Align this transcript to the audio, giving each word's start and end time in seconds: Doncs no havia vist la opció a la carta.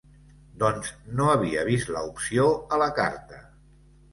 Doncs 0.63 0.93
no 1.19 1.27
havia 1.33 1.65
vist 1.69 1.91
la 1.97 2.03
opció 2.13 2.49
a 2.55 2.81
la 2.85 2.89
carta. 3.01 3.45